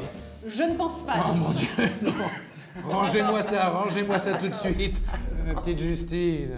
Je 0.46 0.64
ne 0.64 0.76
pense 0.76 1.02
pas. 1.02 1.14
Oh 1.30 1.34
mon 1.34 1.52
Dieu, 1.52 1.68
non. 2.02 2.12
Rangez-moi 2.90 3.42
ça, 3.42 3.70
rangez-moi 3.70 4.20
ça 4.20 4.34
tout 4.34 4.50
de 4.50 4.54
suite. 4.54 5.02
Ma 5.46 5.54
petite 5.56 5.80
Justine. 5.80 6.50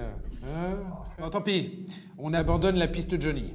Bon, 1.20 1.30
tant 1.30 1.42
pis. 1.42 1.86
On 2.18 2.34
abandonne 2.34 2.78
la 2.78 2.88
piste 2.88 3.22
Johnny. 3.22 3.54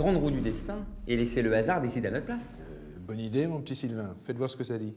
Grande 0.00 0.16
roue 0.16 0.30
du 0.30 0.40
destin 0.40 0.86
et 1.06 1.14
laisser 1.14 1.42
le 1.42 1.54
hasard 1.54 1.82
décider 1.82 2.08
à 2.08 2.10
notre 2.10 2.24
place. 2.24 2.56
Bonne 3.06 3.20
idée, 3.20 3.46
mon 3.46 3.60
petit 3.60 3.76
Sylvain. 3.76 4.16
Faites 4.22 4.38
voir 4.38 4.48
ce 4.48 4.56
que 4.56 4.64
ça 4.64 4.78
dit. 4.78 4.94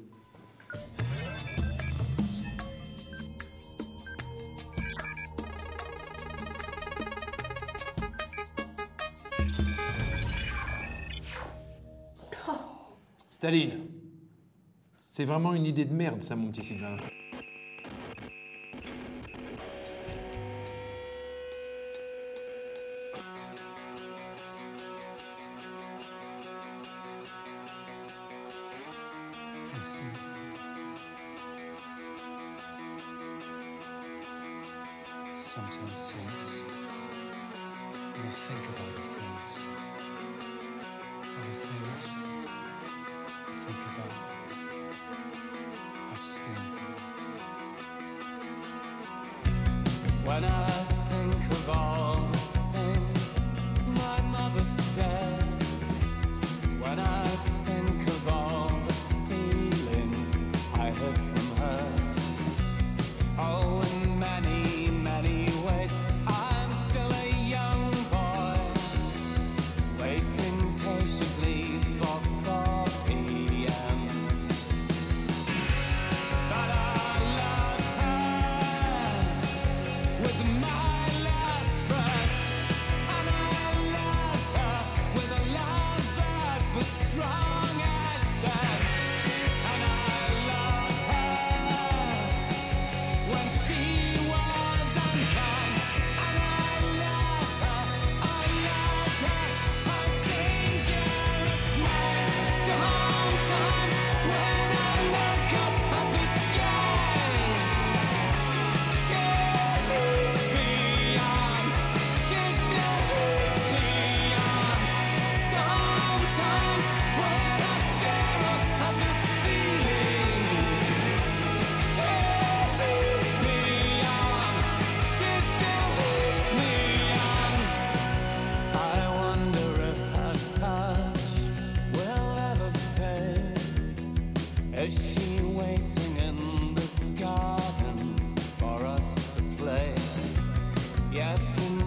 Staline. 13.29 13.71
C'est 15.09 15.25
vraiment 15.25 15.53
une 15.53 15.65
idée 15.65 15.83
de 15.83 15.93
merde, 15.93 16.23
ça, 16.23 16.37
mon 16.37 16.47
petit 16.47 16.63
Sylvain. 16.63 16.95
Sometimes 35.53 35.93
since, 35.93 36.41
when 38.15 38.25
I 38.25 38.31
think 38.31 38.59
of 38.69 38.81
other 38.81 39.03
things, 39.03 39.49
other 41.21 41.53
things, 41.53 42.03
I 43.47 43.53
think 43.53 43.81
about. 43.93 44.13
Our 46.09 46.15
skin. 46.15 46.61
When 50.25 50.43
I 50.45 50.72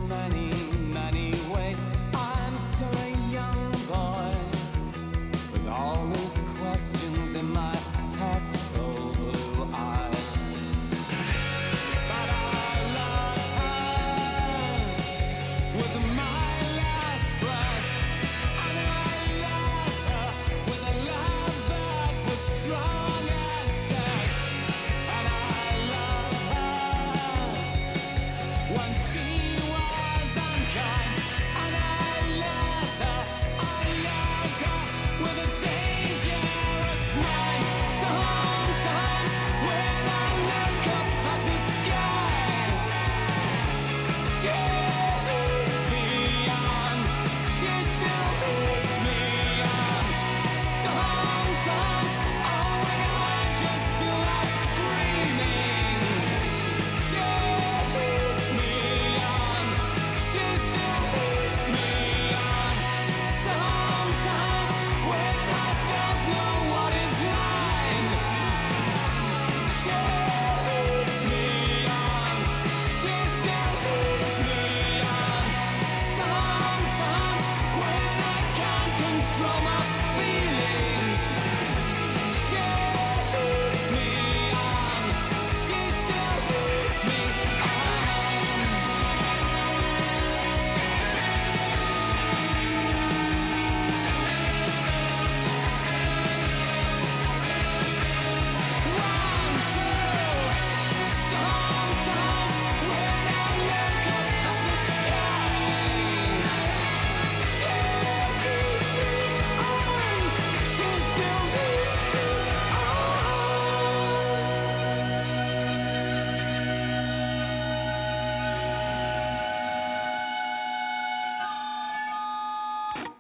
many 0.09 0.46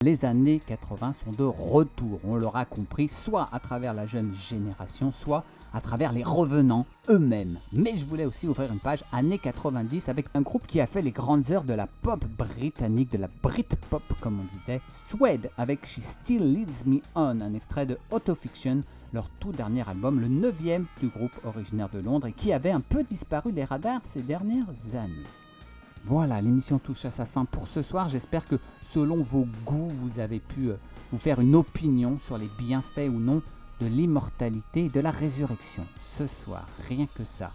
Les 0.06 0.24
années 0.24 0.60
80 0.64 1.14
sont 1.14 1.32
de 1.32 1.42
retour, 1.42 2.20
on 2.22 2.36
l'aura 2.36 2.64
compris, 2.64 3.08
soit 3.08 3.48
à 3.50 3.58
travers 3.58 3.92
la 3.92 4.06
jeune 4.06 4.32
génération, 4.36 5.10
soit 5.10 5.42
à 5.74 5.80
travers 5.80 6.12
les 6.12 6.22
revenants 6.22 6.86
eux-mêmes. 7.08 7.58
Mais 7.72 7.96
je 7.96 8.04
voulais 8.04 8.24
aussi 8.24 8.46
ouvrir 8.46 8.70
une 8.70 8.78
page 8.78 9.02
années 9.10 9.40
90 9.40 10.08
avec 10.08 10.26
un 10.34 10.42
groupe 10.42 10.68
qui 10.68 10.80
a 10.80 10.86
fait 10.86 11.02
les 11.02 11.10
grandes 11.10 11.50
heures 11.50 11.64
de 11.64 11.72
la 11.72 11.88
pop 11.88 12.24
britannique, 12.38 13.10
de 13.10 13.18
la 13.18 13.28
Britpop 13.42 14.04
comme 14.20 14.38
on 14.38 14.56
disait, 14.56 14.80
Suede 14.92 15.50
avec 15.58 15.84
She 15.84 16.02
Still 16.02 16.52
Leads 16.52 16.86
Me 16.86 17.00
On, 17.16 17.40
un 17.40 17.54
extrait 17.54 17.86
de 17.86 17.98
Autofiction, 18.12 18.82
leur 19.12 19.28
tout 19.40 19.50
dernier 19.50 19.88
album, 19.88 20.20
le 20.20 20.28
neuvième 20.28 20.86
du 21.00 21.08
groupe 21.08 21.36
originaire 21.44 21.88
de 21.88 21.98
Londres 21.98 22.28
et 22.28 22.32
qui 22.32 22.52
avait 22.52 22.70
un 22.70 22.80
peu 22.80 23.02
disparu 23.02 23.50
des 23.50 23.64
radars 23.64 24.02
ces 24.04 24.22
dernières 24.22 24.68
années. 24.94 25.26
Voilà, 26.08 26.40
l'émission 26.40 26.78
touche 26.78 27.04
à 27.04 27.10
sa 27.10 27.26
fin 27.26 27.44
pour 27.44 27.66
ce 27.66 27.82
soir. 27.82 28.08
J'espère 28.08 28.46
que 28.46 28.60
selon 28.80 29.24
vos 29.24 29.44
goûts, 29.64 29.88
vous 29.88 30.20
avez 30.20 30.38
pu 30.38 30.70
euh, 30.70 30.76
vous 31.10 31.18
faire 31.18 31.40
une 31.40 31.56
opinion 31.56 32.20
sur 32.20 32.38
les 32.38 32.48
bienfaits 32.58 33.08
ou 33.08 33.18
non 33.18 33.42
de 33.80 33.86
l'immortalité 33.86 34.84
et 34.84 34.88
de 34.88 35.00
la 35.00 35.10
résurrection. 35.10 35.84
Ce 36.00 36.28
soir, 36.28 36.68
rien 36.86 37.06
que 37.12 37.24
ça. 37.24 37.50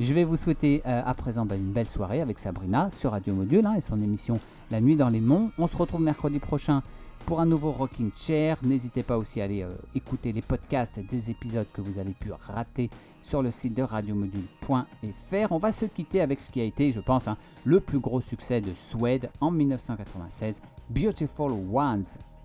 Je 0.00 0.12
vais 0.12 0.24
vous 0.24 0.34
souhaiter 0.34 0.82
euh, 0.84 1.00
à 1.06 1.14
présent 1.14 1.46
bah, 1.46 1.54
une 1.54 1.70
belle 1.70 1.86
soirée 1.86 2.20
avec 2.20 2.40
Sabrina 2.40 2.90
sur 2.90 3.12
Radio 3.12 3.34
Module 3.34 3.64
hein, 3.66 3.74
et 3.74 3.80
son 3.80 4.02
émission 4.02 4.40
La 4.72 4.80
Nuit 4.80 4.96
dans 4.96 5.08
les 5.08 5.20
Monts. 5.20 5.52
On 5.56 5.68
se 5.68 5.76
retrouve 5.76 6.00
mercredi 6.00 6.40
prochain 6.40 6.82
pour 7.26 7.40
un 7.40 7.46
nouveau 7.46 7.72
Rocking 7.72 8.10
Chair. 8.14 8.58
N'hésitez 8.62 9.02
pas 9.02 9.18
aussi 9.18 9.40
à 9.40 9.44
aller 9.44 9.62
euh, 9.62 9.70
écouter 9.94 10.32
les 10.32 10.42
podcasts 10.42 10.98
des 10.98 11.30
épisodes 11.30 11.66
que 11.72 11.80
vous 11.80 11.98
avez 11.98 12.12
pu 12.12 12.32
rater 12.32 12.90
sur 13.22 13.42
le 13.42 13.50
site 13.50 13.74
de 13.74 13.82
radiomodule.fr. 13.82 15.50
On 15.50 15.58
va 15.58 15.72
se 15.72 15.86
quitter 15.86 16.20
avec 16.20 16.40
ce 16.40 16.50
qui 16.50 16.60
a 16.60 16.64
été, 16.64 16.92
je 16.92 17.00
pense, 17.00 17.28
hein, 17.28 17.36
le 17.64 17.80
plus 17.80 17.98
gros 17.98 18.20
succès 18.20 18.60
de 18.60 18.74
Suède 18.74 19.30
en 19.40 19.50
1996, 19.50 20.60
Beautiful 20.90 21.52
Ones. 21.72 22.04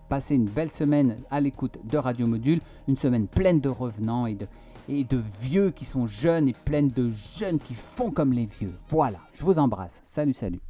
Passez 0.10 0.36
une 0.36 0.46
belle 0.46 0.72
semaine 0.72 1.18
à 1.30 1.42
l'écoute 1.42 1.78
de 1.84 1.98
Radio 1.98 2.28
Module, 2.28 2.62
une 2.88 2.96
semaine 2.96 3.28
pleine 3.28 3.60
de 3.60 3.70
revenants 3.70 4.26
et 4.26 4.36
de, 4.36 4.48
et 4.88 5.04
de 5.04 5.22
vieux 5.42 5.72
qui 5.72 5.86
sont 5.86 6.08
jeunes 6.08 6.48
et 6.48 6.54
pleine 6.54 6.88
de 6.88 7.12
jeunes 7.36 7.60
qui 7.60 7.74
font 7.74 8.12
comme 8.12 8.32
les 8.32 8.46
vieux. 8.46 8.74
Voilà, 8.90 9.20
je 9.34 9.44
vous 9.44 9.60
embrasse. 9.60 10.00
Salut, 10.04 10.34
salut. 10.34 10.62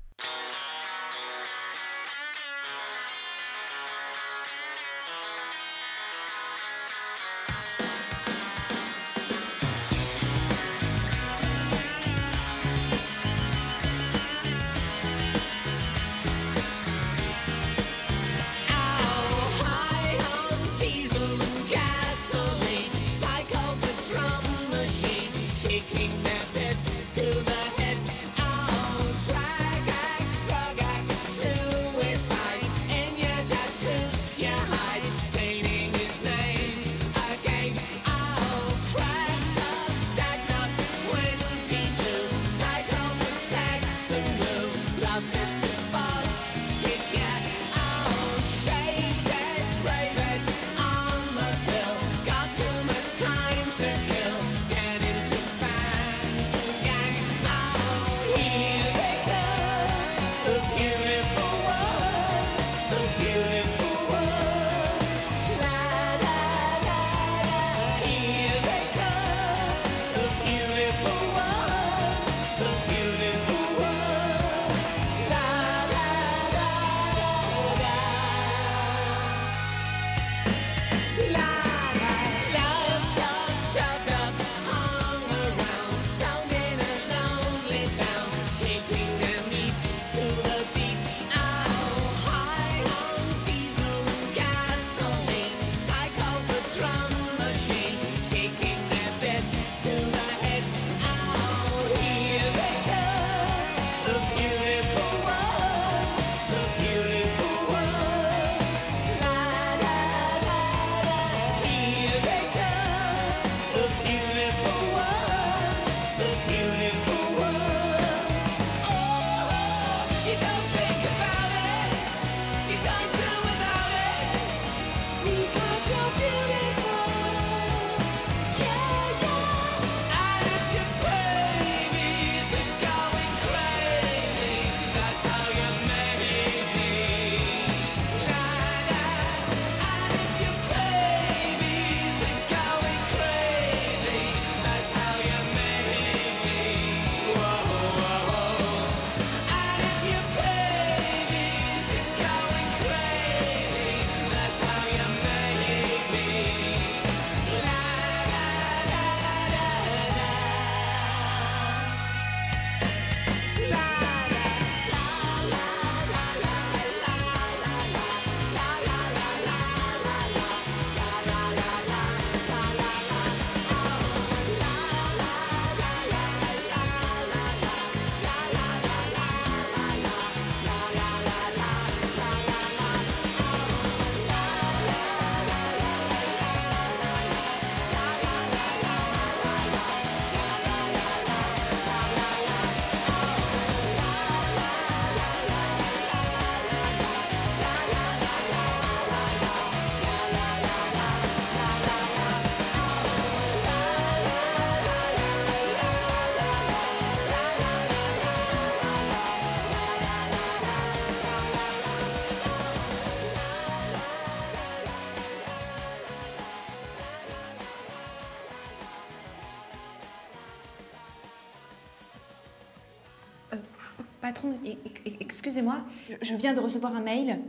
Excusez-moi, 225.19 225.77
je- 226.21 226.35
viens 226.35 226.53
de 226.53 226.59
recevoir 226.59 226.95
un 226.95 227.01
mail. 227.01 227.39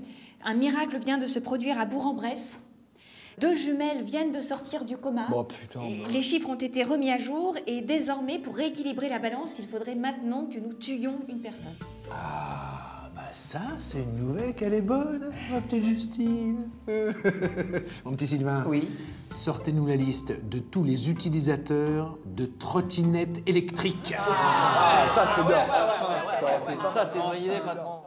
Un 0.45 0.55
miracle 0.55 0.99
vient 0.99 1.19
de 1.19 1.27
se 1.27 1.39
produire 1.39 1.79
à 1.79 1.85
Bourg-en-Bresse. 1.85 2.63
Deux 3.41 3.55
jumelles 3.55 4.03
viennent 4.03 4.33
de 4.33 4.41
sortir 4.41 4.85
du 4.85 4.97
coma. 4.97 5.29
Oh 5.35 5.45
putain. 5.45 5.81
Les 6.13 6.23
chiffres 6.23 6.49
ont 6.51 6.57
été 6.57 6.83
remis 6.83 7.11
à 7.11 7.19
jour 7.19 7.57
et 7.69 7.83
désormais, 7.83 8.39
pour 8.41 8.57
rééquilibrer 8.57 9.09
la 9.09 9.21
balance, 9.21 9.61
il 9.61 9.69
faudrait 9.69 9.95
maintenant 9.95 10.47
que 10.47 10.59
nous 10.59 10.73
tuions 10.73 11.15
une 11.29 11.41
personne. 11.41 11.75
Ah, 12.11 12.15
bah 12.15 12.68
ça, 13.33 13.61
c'est 13.79 13.99
une 13.99 14.17
nouvelle 14.17 14.55
qu'elle 14.55 14.75
est 14.75 14.81
bonne, 14.81 15.31
ma 15.51 15.61
petite 15.61 15.85
Justine. 15.85 16.69
Mon 18.05 18.13
petit 18.13 18.27
Sylvain. 18.27 18.65
Oui. 18.67 18.89
Sortez-nous 19.31 19.87
la 19.87 19.97
liste 19.97 20.49
de 20.49 20.59
tous 20.59 20.85
les 20.85 21.11
utilisateurs 21.11 22.19
de 22.25 22.47
trottinettes 22.47 23.43
électriques. 23.47 24.15
Ah, 24.19 25.07
ça 25.09 25.27
c'est 25.35 25.45
bien. 25.45 25.67
Ça, 26.95 27.05
c'est 27.05 27.19
une 27.19 27.25
bonne 27.25 27.43
idée, 27.43 27.61
patron. 27.65 28.01